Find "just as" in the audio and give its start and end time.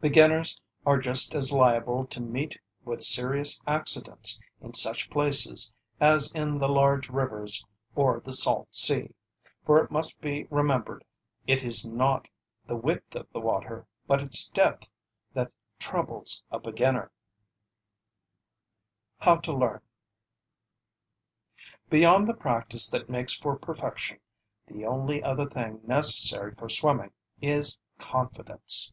1.00-1.50